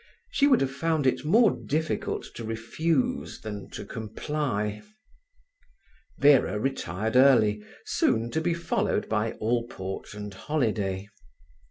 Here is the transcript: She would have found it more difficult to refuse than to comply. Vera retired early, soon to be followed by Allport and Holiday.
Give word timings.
She 0.31 0.47
would 0.47 0.61
have 0.61 0.71
found 0.71 1.05
it 1.05 1.23
more 1.23 1.51
difficult 1.51 2.23
to 2.33 2.43
refuse 2.43 3.39
than 3.41 3.69
to 3.69 3.85
comply. 3.85 4.81
Vera 6.17 6.57
retired 6.59 7.15
early, 7.15 7.63
soon 7.85 8.31
to 8.31 8.41
be 8.41 8.55
followed 8.55 9.07
by 9.07 9.33
Allport 9.33 10.15
and 10.15 10.33
Holiday. 10.33 11.07